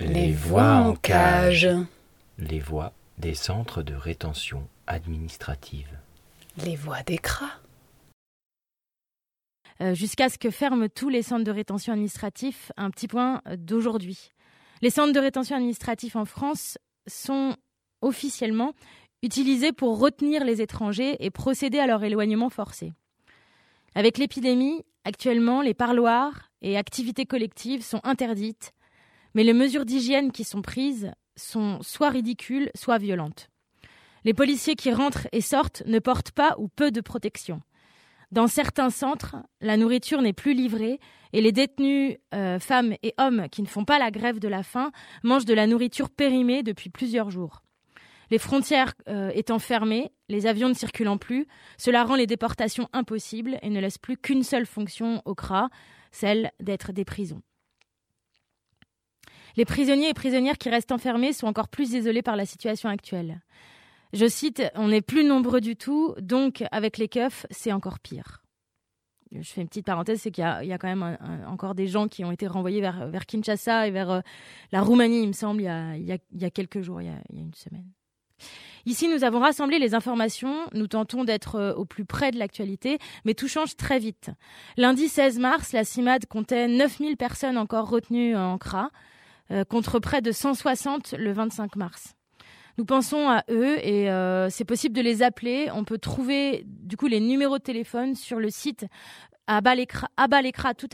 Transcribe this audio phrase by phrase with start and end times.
[0.00, 1.68] Les voix en cage.
[2.38, 5.88] Les voix des centres de rétention administrative.
[6.58, 7.58] Les voix des cras.
[9.80, 12.72] Euh, jusqu'à ce que ferment tous les centres de rétention administratifs.
[12.76, 14.32] Un petit point d'aujourd'hui.
[14.82, 17.54] Les centres de rétention administratifs en France sont
[18.00, 18.74] officiellement
[19.22, 22.92] utilisés pour retenir les étrangers et procéder à leur éloignement forcé.
[23.94, 28.72] Avec l'épidémie, actuellement, les parloirs et activités collectives sont interdites,
[29.34, 33.50] mais les mesures d'hygiène qui sont prises sont soit ridicules, soit violentes.
[34.24, 37.60] Les policiers qui rentrent et sortent ne portent pas ou peu de protection.
[38.32, 40.98] Dans certains centres, la nourriture n'est plus livrée
[41.34, 44.62] et les détenus, euh, femmes et hommes qui ne font pas la grève de la
[44.62, 44.90] faim,
[45.22, 47.62] mangent de la nourriture périmée depuis plusieurs jours.
[48.30, 53.58] Les frontières euh, étant fermées, les avions ne circulant plus, cela rend les déportations impossibles
[53.60, 55.68] et ne laisse plus qu'une seule fonction au CRA,
[56.10, 57.42] celle d'être des prisons.
[59.58, 63.42] Les prisonniers et prisonnières qui restent enfermés sont encore plus isolés par la situation actuelle.
[64.12, 68.42] Je cite, on n'est plus nombreux du tout, donc avec les keufs, c'est encore pire.
[69.34, 71.16] Je fais une petite parenthèse, c'est qu'il y, a quand même
[71.46, 74.20] encore des gens qui ont été renvoyés vers, Kinshasa et vers euh,
[74.72, 77.86] la Roumanie, il me semble, il y a, quelques jours, il y a, une semaine.
[78.84, 80.66] Ici, nous avons rassemblé les informations.
[80.74, 84.30] Nous tentons d'être euh, au plus près de l'actualité, mais tout change très vite.
[84.76, 88.90] Lundi 16 mars, la CIMAD comptait 9000 personnes encore retenues en CRA,
[89.50, 92.16] euh, contre près de 160 le 25 mars.
[92.78, 95.68] Nous pensons à eux et euh, c'est possible de les appeler.
[95.74, 98.86] On peut trouver du coup les numéros de téléphone sur le site
[99.46, 100.88] abalécra tout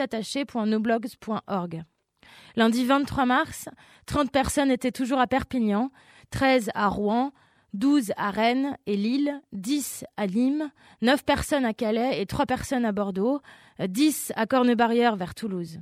[2.56, 3.68] Lundi 23 mars,
[4.06, 5.90] 30 personnes étaient toujours à Perpignan,
[6.30, 7.32] 13 à Rouen,
[7.74, 10.70] 12 à Rennes et Lille, 10 à Nîmes,
[11.02, 13.40] 9 personnes à Calais et 3 personnes à Bordeaux,
[13.78, 15.78] 10 à Cornebarrière vers Toulouse.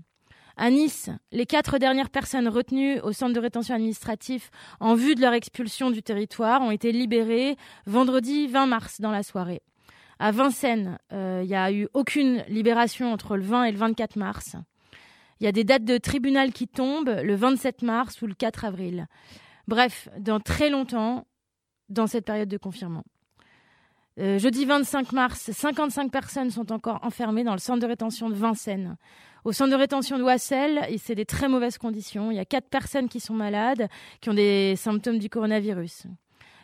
[0.59, 4.51] À Nice, les quatre dernières personnes retenues au centre de rétention administratif
[4.81, 9.23] en vue de leur expulsion du territoire ont été libérées vendredi 20 mars dans la
[9.23, 9.61] soirée.
[10.19, 14.17] À Vincennes, euh, il n'y a eu aucune libération entre le 20 et le 24
[14.17, 14.57] mars.
[15.41, 18.65] Il y a des dates de tribunal qui tombent le 27 mars ou le 4
[18.65, 19.09] avril.
[19.69, 21.27] Bref, dans très longtemps,
[21.91, 23.05] dans cette période de confinement.
[24.19, 28.35] Euh, jeudi 25 mars, 55 personnes sont encore enfermées dans le centre de rétention de
[28.35, 28.97] Vincennes.
[29.45, 32.31] Au centre de rétention de Wassel, c'est des très mauvaises conditions.
[32.31, 33.89] Il y a quatre personnes qui sont malades,
[34.21, 36.07] qui ont des symptômes du coronavirus.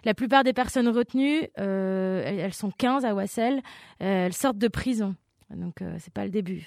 [0.04, 3.62] La plupart des personnes retenues, euh, elles sont 15 à Wassel,
[4.02, 5.14] euh, elles sortent de prison.
[5.50, 6.66] Donc c'est pas le début.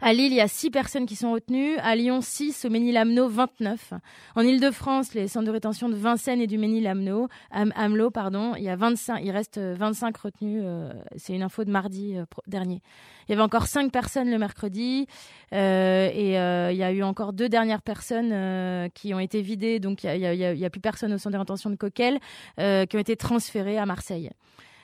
[0.00, 1.76] À Lille, il y a 6 personnes qui sont retenues.
[1.78, 2.64] À Lyon, 6.
[2.64, 3.92] Au Ménil-Amelot, 29.
[4.34, 8.68] En Ile-de-France, les centres de rétention de Vincennes et du Ménil-Amelot, Amelot, pardon, il, y
[8.68, 10.62] a 25, il reste 25 retenus.
[10.64, 12.82] Euh, c'est une info de mardi euh, dernier.
[13.28, 15.06] Il y avait encore 5 personnes le mercredi.
[15.52, 16.30] Euh, et
[16.72, 19.80] il y a eu encore deux dernières personnes qui ont été vidées.
[19.80, 22.18] Donc, il n'y a, a, plus personne au centre de rétention de Coquel
[22.56, 24.30] qui ont été transférées à Marseille.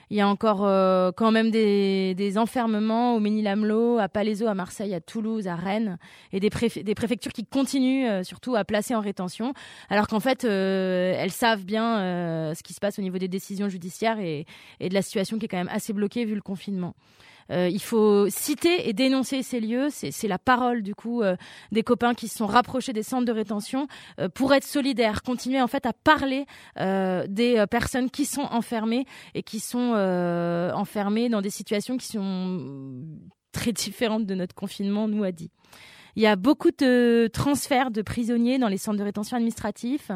[0.09, 4.93] Il y a encore euh, quand même des, enfermements au Ménil-Amelot, à Palaiseau, à Marseille,
[4.93, 5.97] à Toulouse, à Rennes,
[6.31, 9.53] et des, des préfectures qui continuent euh, surtout à placer en rétention,
[9.89, 11.97] alors qu'en fait, euh, elles savent bien
[12.53, 14.45] ce qui se passe au niveau des décisions judiciaires et,
[14.79, 16.95] et de la situation qui est quand même assez bloquée vu le confinement.
[17.51, 19.87] Euh, il faut citer et dénoncer ces lieux.
[19.89, 21.35] C'est la parole du coup euh,
[21.71, 23.87] des copains qui se sont rapprochés des centres de rétention
[24.19, 26.45] euh, pour être solidaires, continuer en fait à parler
[26.77, 29.93] des personnes qui sont enfermées et qui sont
[30.73, 32.61] enfermées dans des situations qui sont
[33.51, 35.49] très différentes de notre confinement, nous a dit.
[36.17, 40.09] Il y a beaucoup de transferts de prisonniers dans les centres de rétention administratifs.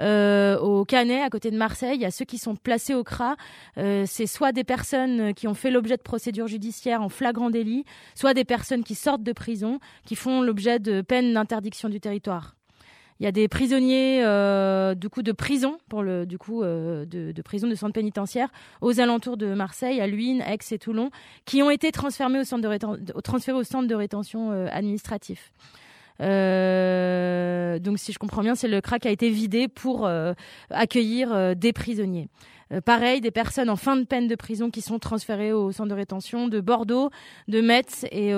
[0.00, 3.04] Euh, au Canet, à côté de Marseille, il y a ceux qui sont placés au
[3.04, 3.36] CRA.
[3.76, 7.84] Euh, c'est soit des personnes qui ont fait l'objet de procédures judiciaires en flagrant délit,
[8.14, 12.54] soit des personnes qui sortent de prison, qui font l'objet de peines d'interdiction du territoire.
[13.20, 17.04] Il y a des prisonniers euh, du coup de prison pour le du coup euh,
[17.04, 18.48] de, de, prison de centre pénitentiaire
[18.80, 21.10] aux alentours de Marseille, à Luynes, Aix et Toulon,
[21.44, 25.52] qui ont été transférés au centre de, rétention euh, administratif.
[26.18, 30.08] Donc, si je comprends bien, c'est le CRA qui a été vidé pour
[30.70, 32.28] accueillir des prisonniers.
[32.84, 35.94] pareil, des personnes en fin de peine de prison qui sont transférées au centre de
[35.94, 37.10] rétention de Bordeaux,
[37.48, 38.32] de Metz et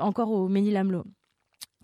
[0.00, 1.04] encore au Ménil-Amelot.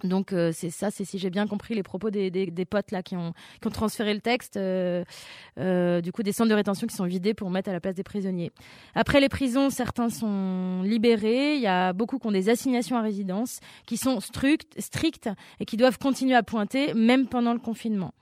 [0.04, 3.16] Donc euh, c'est ça, c'est si j'ai bien compris les propos des, potes là qui
[3.16, 5.04] ont, qui ont transféré le texte, euh,
[5.58, 7.94] euh, du coup des centres de rétention qui sont vidés pour mettre à la place
[7.94, 8.52] des prisonniers.
[8.94, 11.56] Après les prisons, certains sont libérés.
[11.56, 15.64] Il y a beaucoup qui ont des assignations à résidence, qui sont strictes, strictes et
[15.64, 18.12] qui doivent continuer à pointer même pendant le confinement.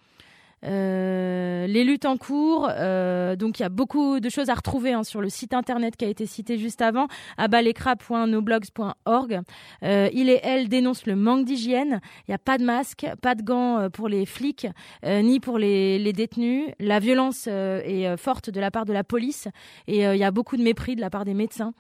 [0.65, 4.93] Euh, les luttes en cours, euh, donc il y a beaucoup de choses à retrouver
[4.93, 9.41] hein, sur le site internet qui a été cité juste avant, abalekra.noblogs.org.
[9.83, 12.01] Euh, il et elle dénoncent le manque d'hygiène.
[12.29, 14.69] Il n'y a pas de masque, pas de gants euh, pour les flics,
[15.05, 16.69] ni pour les, les, détenus.
[16.79, 19.49] La violence est forte de la part de la police
[19.87, 21.73] et il y a beaucoup de mépris de la part des médecins.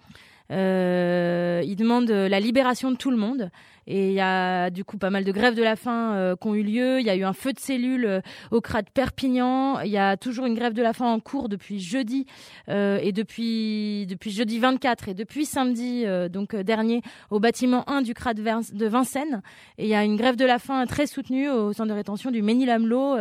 [0.50, 3.50] Euh, ils demandent la libération de tout le monde.
[3.86, 6.46] Et il y a du coup pas mal de grèves de la faim euh, qui
[6.46, 7.00] ont eu lieu.
[7.00, 9.80] Il y a eu un feu de cellules euh, au CRA de Perpignan.
[9.80, 12.26] Il y a toujours une grève de la faim en cours depuis jeudi
[12.68, 17.88] euh, et depuis depuis jeudi 24 et depuis samedi euh, donc euh, dernier au bâtiment
[17.90, 19.42] 1 du CRA de, Vincennes.
[19.78, 22.30] Et il y a une grève de la faim très soutenue au centre de rétention
[22.30, 23.16] du Ménil-Amelot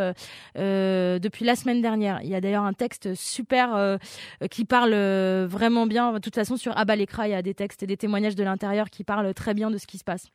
[0.54, 2.20] depuis la semaine dernière.
[2.22, 3.98] Il y a d'ailleurs un texte super
[4.50, 4.94] qui parle
[5.46, 6.12] vraiment bien.
[6.12, 6.76] De toute façon sur
[7.20, 9.78] Il y a des textes et des témoignages de l'intérieur qui parlent très bien de
[9.78, 10.28] ce qui se passe.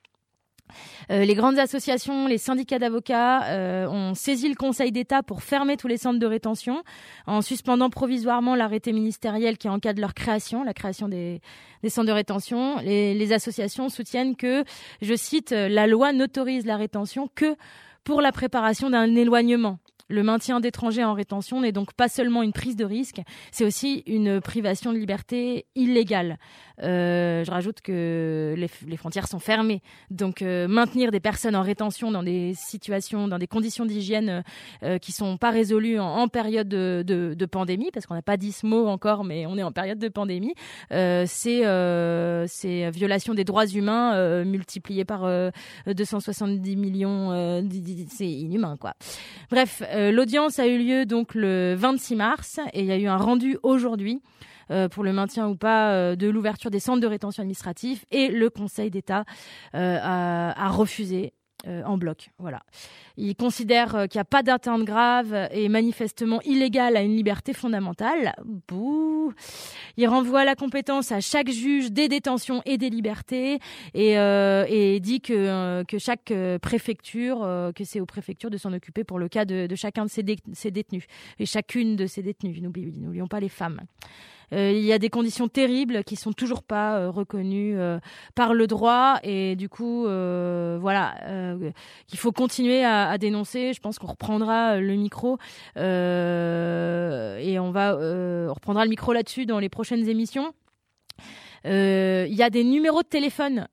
[1.12, 5.78] Euh, les grandes associations, les syndicats d'avocats euh, ont saisi le Conseil d'État pour fermer
[5.78, 6.84] tous les centres de rétention
[7.26, 11.42] en suspendant provisoirement l'arrêté ministériel qui encadre leur création, la création des,
[11.88, 12.78] centres de rétention.
[12.80, 14.64] Les, associations soutiennent que,
[15.02, 17.56] je cite, la loi n'autorise la rétention que
[18.04, 19.80] pour la préparation d'un éloignement.
[20.10, 23.22] Le maintien d'étrangers en rétention n'est donc pas seulement une prise de risque,
[23.52, 26.38] c'est aussi une privation de liberté illégale.
[26.84, 29.82] Euh, je rajoute que les, frontières sont fermées,
[30.12, 34.44] donc euh, maintenir des personnes en rétention dans des situations, dans des conditions d'hygiène
[34.84, 38.52] euh, qui sont pas résolues en, période de, de, pandémie, parce qu'on n'a pas dit
[38.52, 40.54] ce mot encore, mais on est en période de pandémie,
[40.92, 45.28] euh, c'est euh, c'est violation des droits humains euh, multiplié par
[45.88, 47.62] 270 millions,
[48.10, 48.94] c'est inhumain quoi.
[49.50, 53.18] Bref, l'audience a eu lieu donc le 26 mars et il y a eu un
[53.18, 54.22] rendu aujourd'hui
[54.70, 58.28] euh, pour le maintien ou pas euh, de l'ouverture des centres de rétention administratifs et
[58.28, 59.24] le Conseil d'État
[59.76, 61.32] euh, a, refusé
[61.86, 62.30] en bloc.
[62.40, 62.64] Voilà.
[63.18, 68.34] Il considère qu'il n'y a pas d'atteinte grave et manifestement illégale à une liberté fondamentale.
[68.68, 69.34] Bouh.
[69.98, 73.60] Il renvoie la compétence à chaque juge des détentions et des libertés
[73.94, 78.74] et, euh, dit que, euh, que chaque préfecture, euh, que c'est aux préfectures de s'en
[78.74, 81.06] occuper pour le cas de, chacun de ces, dé ces détenus
[81.40, 82.62] et chacune de ces détenus.
[82.62, 83.82] N'oublions pas les femmes.
[84.54, 88.00] Euh, il y a des conditions terribles qui sont toujours pas euh, reconnues euh,
[88.34, 91.16] par le droit et du coup, voilà,
[92.12, 93.74] il faut continuer à, dénoncer.
[93.74, 95.38] Je pense qu'on reprendra le micro
[95.76, 100.54] et on va on reprendra le micro là-dessus dans les prochaines émissions.
[101.66, 103.68] Il y a des numéros de téléphone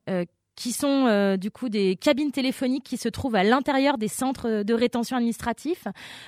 [0.56, 4.62] qui sont euh, du coup des cabines téléphoniques qui se trouvent à l'intérieur des centres
[4.62, 5.86] de rétention administratif,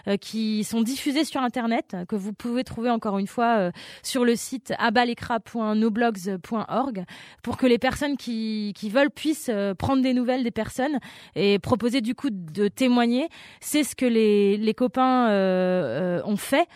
[0.08, 3.70] euh, qui sont diffusés sur Internet, que vous pouvez trouver encore une fois euh,
[4.02, 7.04] sur le site abalekra.noblogs.org,
[7.42, 10.98] pour que les personnes qui, qui veulent puissent euh, prendre des nouvelles des personnes
[11.34, 13.28] et proposer du coup de témoigner.
[13.60, 16.66] C'est ce que les, les copains euh, ont fait.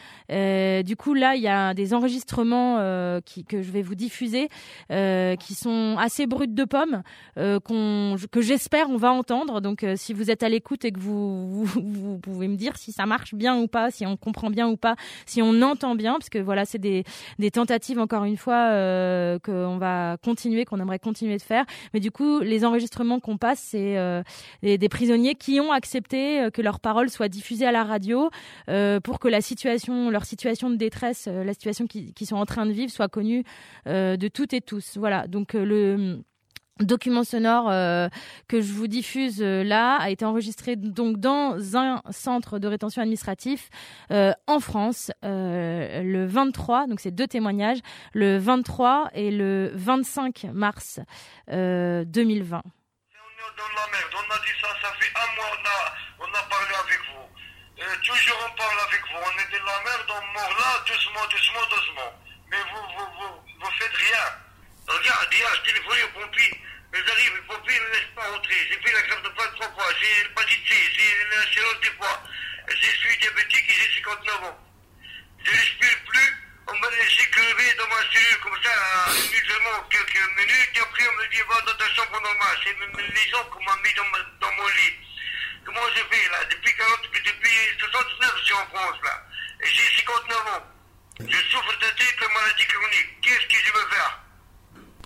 [0.85, 2.79] du coup là, il y a des enregistrements
[3.25, 4.49] qui, que je vais vous diffuser,
[4.88, 7.03] qui sont assez bruts de pommes
[7.41, 9.61] euh, qu'on, que j'espère on va entendre.
[9.61, 12.77] Donc euh, si vous êtes à l'écoute et que vous, vous, vous, pouvez me dire
[12.77, 14.95] si ça marche bien ou pas, si on comprend bien ou pas,
[15.27, 17.05] si on entend bien, parce que voilà, c'est des,
[17.39, 21.65] des tentatives encore une fois euh, qu'on va continuer, qu'on aimerait continuer de faire.
[21.95, 24.23] Mais du coup, les enregistrements qu'on passe, c'est euh,
[24.63, 28.31] des, des, prisonniers qui ont accepté euh, que leurs paroles soient diffusées à la radio
[28.69, 32.47] euh, pour que la situation, leur situation de détresse, la situation qu'ils qui sont en
[32.47, 33.44] train de vivre soit connue
[33.87, 34.97] de toutes et tous.
[34.97, 35.27] Voilà.
[35.27, 36.23] Donc le
[36.81, 38.08] document sonore euh,
[38.49, 43.03] que je vous diffuse euh, là a été enregistré donc dans un centre de rétention
[43.03, 43.69] administratif
[44.10, 47.79] euh, en France euh, le 23 donc c'est deux témoignages
[48.15, 51.01] le 23 et le 25 mars
[51.49, 52.72] 2020 on est
[53.56, 56.43] dans la merde on a dit ça ça fait un mois on a, on a
[56.49, 57.27] parlé avec vous.
[58.05, 59.19] Toujours on parle avec vous.
[59.19, 62.13] On est dans la merde on mord là doucement doucement doucement.
[62.51, 64.27] Mais vous vous, vous, vous faites rien.
[64.87, 68.56] Regarde hier je téléphoné aux pompiers mais j'arrive, le pompier ne me laisse pas rentrer.
[68.69, 69.94] J'ai fait la grève de faim trois fois.
[70.01, 72.23] J'ai l'hépatite C, j'ai l'insuffisance du poids.
[72.69, 74.59] Je suis diabétique et j'ai 59 ans.
[75.44, 76.37] Je respire plus.
[76.67, 78.70] On m'a laissé crever dans ma cellule comme ça,
[79.32, 80.70] mutuellement, quelques minutes.
[80.75, 82.59] Et après, on me dit, va dans ta chambre normale.
[82.63, 84.94] C'est les gens qu'on m'a mis dans, mon lit.
[85.65, 86.44] Comment je fais là?
[86.51, 89.27] Depuis 40, depuis 79, je suis en France là.
[89.63, 90.67] J'ai 59 ans.
[91.20, 93.20] Je souffre de triple maladie chronique.
[93.23, 94.20] Qu'est-ce que je veux faire?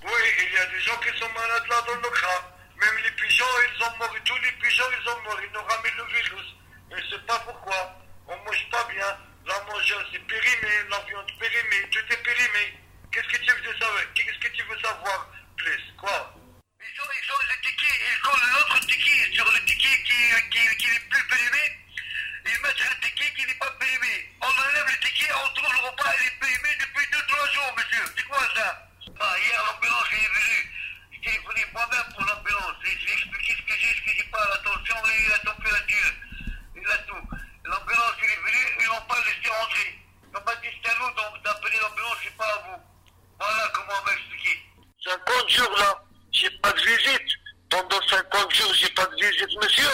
[0.05, 2.57] Oui, il y a des gens qui sont malades là dans le CRA.
[2.77, 5.97] Même les pigeons, ils ont mort, tous les pigeons, ils ont mort, ils nous ramènent
[5.97, 6.55] le virus.
[6.93, 7.97] Et je sais pas pourquoi.
[8.29, 9.17] On mange pas bien.
[9.47, 12.79] La manger, c'est périmé, la viande périmée, tout est périmé.
[13.13, 14.03] Qu'est-ce que tu veux savoir?
[14.15, 15.83] Qu'est-ce que tu veux savoir plus?
[15.99, 16.35] Quoi?
[16.81, 21.09] Ils ont, ils ont ils collent l'autre ticket sur le ticket qui, qui, qui n'est
[21.09, 21.79] plus périmé.
[22.47, 24.31] Ils mettent le ticket qui n'est pas périmé.
[24.43, 28.05] On enlève le ticket, on trouve le repas, il est périmé depuis 2-3 jours, monsieur.
[28.17, 28.84] C'est quoi ça?
[29.39, 30.65] Hier, l'ambulance est venue.
[31.13, 32.77] J'étais venu moi-même pour l'ambulance.
[32.85, 34.97] J'ai expliqué ce que j'ai, ce que j'ai pas, la tension
[35.31, 36.13] la température.
[36.77, 37.25] Il a tout.
[37.65, 39.99] L'ambulance, il est venu, ils n'ont pas laissé rentrer.
[40.37, 42.83] On m'a dit, c'est à nous d'appeler l'ambulance, c'est pas à vous.
[43.39, 44.63] Voilà comment on m'a expliqué.
[45.05, 46.03] 50 jours là,
[46.33, 47.33] j'ai pas de visite.
[47.71, 49.91] Pendant 50 jours, j'ai pas de visite, monsieur.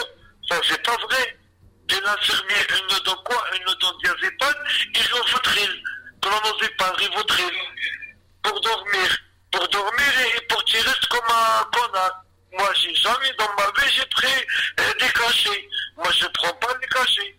[0.49, 1.37] Ça, c'est pas vrai.
[1.89, 3.45] J'ai l'infirmière, une dans quoi?
[3.57, 4.55] Une dans diazépam
[4.95, 5.83] et rivotril.
[6.23, 7.55] Clonazépam, rivotril.
[8.43, 9.19] Pour dormir.
[9.53, 12.25] Pour dormir et pour tirer comme un connard.
[12.53, 14.47] Moi, j'ai jamais dans ma vie, j'ai pris
[14.81, 15.69] euh, des cachets.
[15.97, 17.37] Moi, je prends pas les cachets.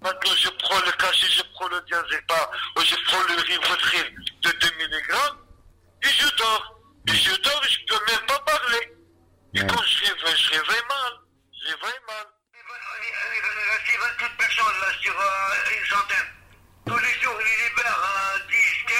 [0.00, 4.50] Maintenant, je prends le cachet, je prends le diazépam, ou je prends le rivotril de
[4.50, 5.14] 2 mg,
[6.02, 6.76] et je dors.
[7.08, 8.92] Et je dors, je peux même pas parler.
[9.54, 11.12] Et quand je réveille, je réveille mal.
[11.52, 12.26] Je réveille mal.
[13.88, 16.26] Il y a 28 personnes là sur euh, une centaine.
[16.86, 18.54] Tous les jours, ils libèrent euh, 10,
[18.86, 18.96] 15.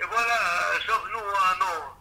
[0.00, 1.98] Et voilà, euh, sauf nous, euh, non.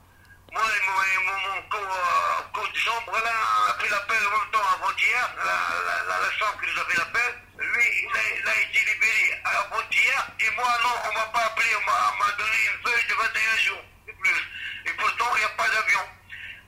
[0.54, 3.34] Moi et mon, et mon, mon co, euh, co de chambre là
[3.70, 6.86] a pris l'appel en même temps avant-hier, la, la, la, la chambre qui nous a
[6.86, 7.34] fait l'appel.
[7.58, 10.28] Lui, il a, il a été libéré avant-hier.
[10.40, 13.14] Et moi, non, on m'a pas appelé, on m'a on m'a donné une feuille de
[13.16, 14.42] 21 jours, et plus.
[14.86, 16.06] Et pourtant, il n'y a pas d'avion.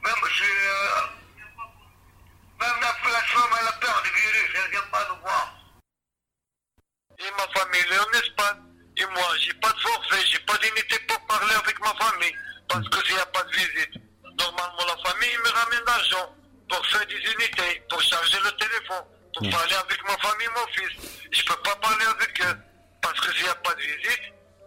[0.04, 1.08] Même, je, euh,
[2.60, 5.54] même la, la femme, elle a peur du virus, elle ne vient pas nous voir.
[7.20, 8.70] Et ma famille, elle est en Espagne.
[8.98, 12.36] Et moi, j'ai pas de forfait, j'ai pas d'unité pour parler avec ma famille,
[12.68, 13.94] parce que s'il n'y a pas de visite.
[14.38, 16.36] Normalement, la famille me ramène l'argent
[16.70, 19.04] pour faire des unités, pour charger le téléphone,
[19.34, 21.10] pour parler avec ma famille mon fils.
[21.32, 22.58] Je peux pas parler avec eux,
[23.02, 24.22] parce que s'il n'y a pas de visite,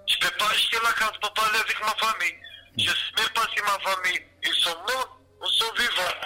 [0.08, 2.34] je peux pas acheter la carte pour parler avec ma famille.
[2.78, 6.16] Je sais même pas si ma famille, ils sont morts ou sont vivants.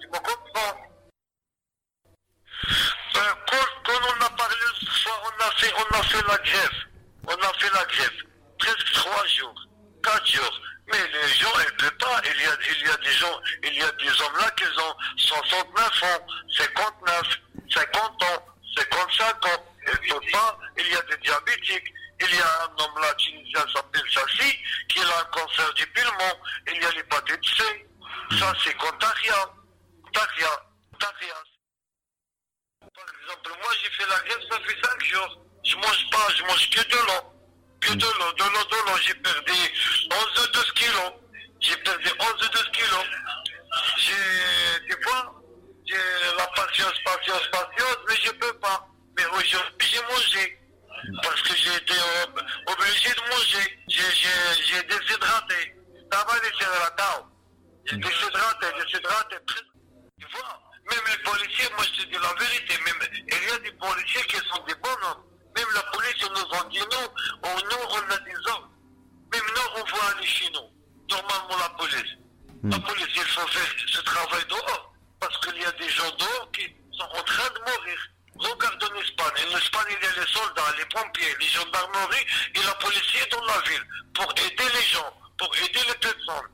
[0.00, 0.80] Tu me comprends?
[3.16, 6.38] Euh, quand, quand on a parlé ce soir, on a fait, on a fait la
[6.38, 6.78] grève.
[7.26, 8.22] On a fait la grève.
[8.58, 9.54] Presque trois jours,
[10.02, 10.60] quatre jours.
[10.88, 12.20] Mais les gens, ils ne peuvent pas.
[12.24, 14.64] Il y, a, il y a des gens, il y a des hommes là qui
[14.64, 16.26] ont 69 ans,
[16.56, 17.22] 59,
[17.72, 19.64] 50 ans, 55 ans.
[19.86, 20.58] Ils ne peuvent pas.
[20.78, 21.92] Il y a des diabétiques.
[22.20, 24.56] Il y a un homme là, tunisien, s'appelle Sassi,
[24.88, 26.38] qui a un cancer du poumon.
[26.72, 27.86] Il y a l'hépatite C.
[28.38, 29.32] Ça, c'est contagieux.
[30.04, 30.46] Contagieux.
[30.92, 31.34] Contagieux.
[32.94, 35.38] Par exemple, moi j'ai fait la grève, ça fait 5 jours.
[35.64, 37.33] Je mange pas, je mange que de l'eau.
[37.92, 38.96] De l'eau, de l'eau, de l'eau.
[39.02, 39.52] J'ai perdu
[40.10, 41.12] 11 12 kilos.
[41.60, 43.04] J'ai perdu 11 12 kilos.
[43.98, 45.34] J'ai, des fois,
[45.86, 45.96] j'ai
[46.38, 48.86] la patience, patience, patience, mais je peux pas.
[49.16, 50.58] Mais aujourd'hui, j'ai mangé.
[51.22, 51.92] Parce que j'ai été
[52.24, 53.78] ob- obligé de manger.
[53.88, 55.74] J'ai, déshydraté.
[56.10, 57.02] Ça va déshydraté.
[57.86, 59.36] J'ai déshydraté, déshydraté.
[60.18, 60.60] Tu vois,
[60.90, 64.22] même les policiers, moi je te dis la vérité, même, il y a des policiers
[64.24, 65.24] qui sont des bons hommes.
[65.56, 67.08] Même la police nous ont dit nous,
[67.42, 68.68] on, nous on a des hommes.
[69.32, 70.68] Même nous, on voit aller chez nous.
[71.10, 72.12] Normalement la police.
[72.64, 74.94] La police, il faut faire ce travail dehors.
[75.20, 77.98] Parce qu'il y a des gens dehors qui sont en train de mourir.
[78.36, 79.46] Regarde en Espagne.
[79.52, 83.44] En Espagne, il y a les soldats, les pompiers, les gendarmeries et la police dans
[83.44, 86.50] la ville pour aider les gens, pour aider les personnes.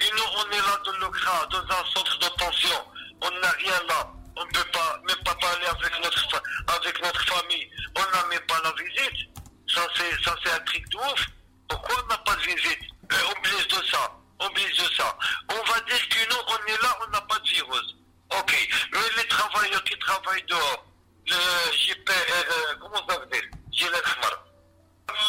[0.00, 2.86] Et nous, on est là dans le gras, dans un centre de pension.
[3.22, 4.12] On n'a rien là.
[4.40, 7.70] On ne peut pas, même pas parler avec notre, avec notre famille.
[7.96, 9.28] On n'a même pas la visite.
[9.68, 11.26] Ça, c'est, un truc de ouf.
[11.68, 12.80] Pourquoi on n'a pas de visite?
[13.12, 14.16] Euh, On blesse de ça.
[14.40, 15.16] On blesse de ça.
[15.50, 17.94] On va dire que nous, on est là, on n'a pas de virus.
[18.30, 18.68] Ok.
[18.92, 20.84] Mais les travailleurs qui travaillent dehors,
[21.26, 21.36] le
[21.76, 24.44] JP, euh, comment ça s'appelle Gilet Khmar.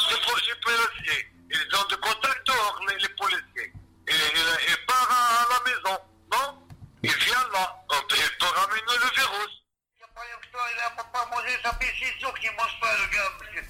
[0.09, 3.73] Les policiers, policiers, ils ont de contact dehors, les, les policiers.
[4.07, 5.99] Et, et, et part à, la maison,
[6.31, 6.63] non
[7.03, 9.53] Il vient là, on peut, il peut ramener le virus.
[9.93, 12.33] Il n'y a pas rien que ça, il n'a pas mangé, ça fait 6 jours
[12.39, 13.65] qu'il ne mange pas, le gars, monsieur.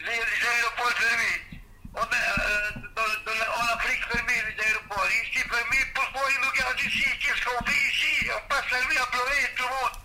[0.00, 1.60] Les, les aéroports fermés.
[1.92, 5.06] On, est, euh, dans, dans la- en Afrique fermée, les aéroports.
[5.24, 7.72] Ici fermés, pourquoi ils nous gardent ici Qu'est-ce qu'on fait
[8.70, 9.96] la nuit à pleurer, tout le monde.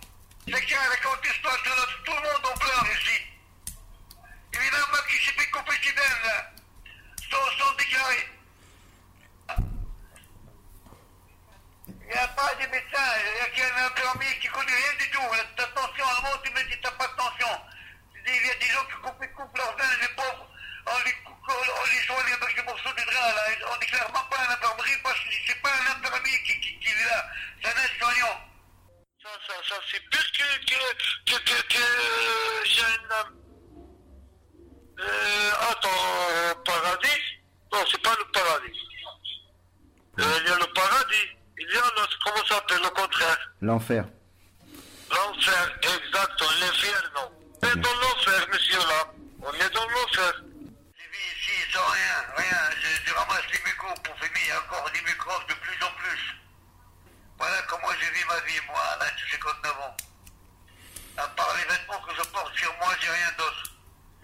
[0.48, 2.04] Quelqu'un raconte l'histoire de notre...
[2.04, 3.22] Tout le monde en pleure ici.
[4.54, 6.52] Évidemment qui s'est fait couper ses là.
[7.30, 8.30] Sont, sont déclarés.
[11.88, 15.10] Il n'y a pas de médecin, il y a qu'un infirmier qui connaît rien du
[15.10, 15.22] tout.
[15.58, 17.62] Ta tension monte, il me dit t'as pas de tension.
[18.28, 20.48] Il y a des gens qui coupent, coupent leurs veines, les pauvres,
[20.88, 23.68] on les, on les avec des morceaux de drap, là.
[23.72, 26.90] On dit clairement pas un infirmerie parce que c'est pas un infirmier qui, qui, qui
[26.90, 27.26] est là.
[27.64, 28.45] C'est un soignant.
[29.68, 30.82] Ça c'est pire que, que,
[31.26, 31.84] que, que, que
[32.82, 33.46] un...
[34.98, 37.22] Euh, attends, paradis?
[37.72, 38.80] Non, c'est pas le paradis.
[40.20, 41.28] Euh, il y a le paradis.
[41.58, 43.52] Il y a le, comment ça s'appelle, le contraire?
[43.62, 44.06] L'enfer,
[58.28, 59.98] ma vie, moi, à l'âge de 59 ans.
[61.18, 63.64] À part les vêtements que je porte sur moi, j'ai rien d'autre.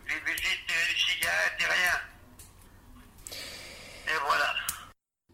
[0.07, 1.99] Des visites, des cigarettes, des rien.
[4.07, 4.53] Et voilà.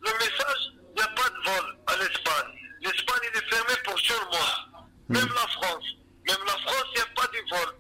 [0.02, 2.54] Le message, il n'y a pas de vol à l'Espagne.
[2.82, 4.88] L'Espagne, il est fermé pour tout le monde.
[5.10, 5.86] Même la France.
[6.28, 7.76] Même la France, il n'y a pas de vol.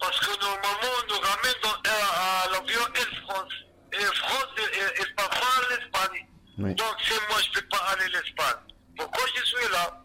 [0.00, 3.52] Parce que normalement, on nous ramène dans, à, à l'avion Air France.
[3.92, 6.26] Et France et, et parfois l'Espagne.
[6.58, 6.74] Oui.
[6.74, 8.60] Donc, c'est moi, je ne peux pas aller à l'Espagne.
[8.98, 10.04] Pourquoi je suis là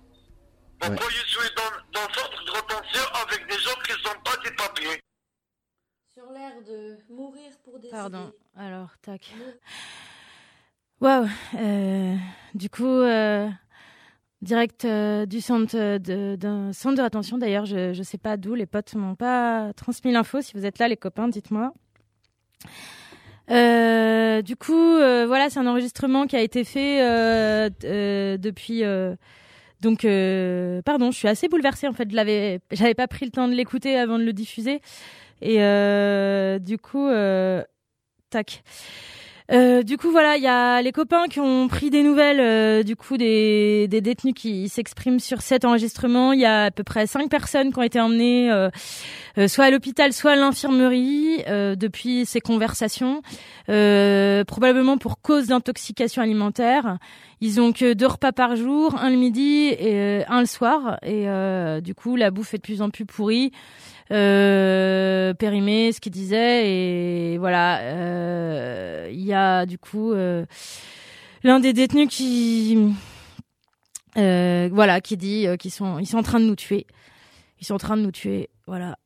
[0.79, 4.38] Pourquoi je suis dans, dans centre de rétention avec des gens qui ne sont pas
[4.38, 5.01] des papiers
[6.13, 7.91] Sur l'air de mourir pour décider.
[7.97, 8.33] Pardon.
[8.57, 9.21] Alors, tac.
[11.01, 11.27] Waouh.
[11.55, 12.15] euh,
[12.55, 13.47] du coup, euh,
[14.41, 17.37] direct euh, du centre de- d'un centre de.
[17.37, 18.53] D'ailleurs, je ne sais pas d'où.
[18.55, 20.41] Les potes m'ont pas transmis l'info.
[20.41, 21.73] Si vous êtes là, les copains, dites-moi.
[23.47, 24.93] Du coup,
[25.27, 26.99] voilà, c'est un enregistrement qui a été fait
[28.37, 28.83] depuis.
[29.81, 30.01] donc,
[30.83, 31.87] pardon, je suis assez bouleversée.
[31.87, 34.81] En fait, je l'avais, j'avais pas pris le temps de l'écouter avant de le diffuser.
[35.41, 35.57] Et
[36.59, 37.07] du coup,
[38.29, 38.63] tac.
[39.51, 42.83] Euh, du coup, voilà, il y a les copains qui ont pris des nouvelles euh,
[42.83, 46.33] du coup des, des détenus qui s'expriment sur cet enregistrement.
[46.33, 48.69] Il y a à peu près cinq personnes qui ont été emmenées euh,
[49.47, 53.21] soit à l'hôpital, soit à l'infirmerie depuis ces conversations,
[53.65, 56.97] probablement pour cause d'intoxication alimentaire.
[57.41, 61.25] Ils ont que deux repas par jour, un le midi et un le soir, et
[61.81, 63.53] du coup la bouffe est de plus en plus pourrie
[64.11, 67.79] euh, périmé, ce qu'il disait, et voilà.
[67.81, 70.45] euh, Il y a du coup euh,
[71.43, 72.93] l'un des détenus qui,
[74.17, 76.85] euh, voilà, qui dit qu'ils sont, ils sont en train de nous tuer.
[77.61, 78.97] Ils sont en train de nous tuer, voilà.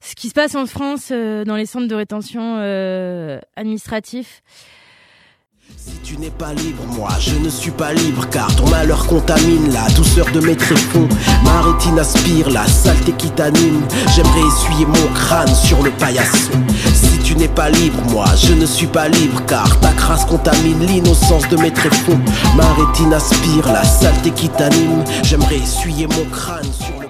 [0.00, 4.42] Ce qui se passe en France euh, dans les centres de rétention euh, administratifs.
[5.76, 9.70] Si tu n'es pas libre, moi je ne suis pas libre car ton malheur contamine
[9.72, 11.08] la douceur de mes tréfonds.
[11.44, 13.82] Ma rétine aspire la saleté qui t'anime.
[14.14, 16.52] J'aimerais essuyer mon crâne sur le paillasson.
[16.94, 20.86] Si tu n'es pas libre, moi je ne suis pas libre car ta crasse contamine
[20.86, 22.20] l'innocence de mes tréfonds.
[22.56, 25.04] Ma rétine aspire la saleté qui t'anime.
[25.22, 27.07] J'aimerais essuyer mon crâne sur